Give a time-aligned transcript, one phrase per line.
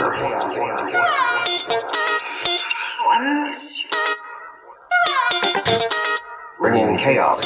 [0.00, 0.04] Oh,
[3.10, 3.18] I
[3.50, 3.82] miss.
[6.60, 7.40] Bringing chaos.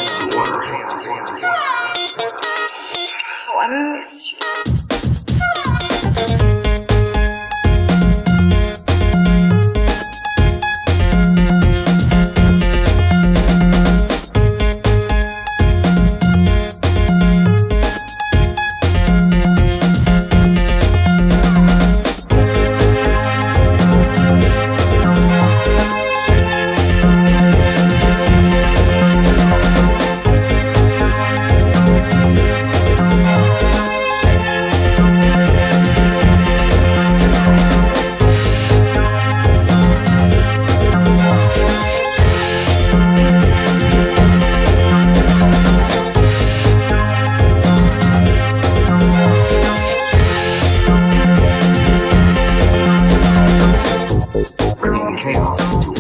[3.49, 4.32] Oh, I miss you.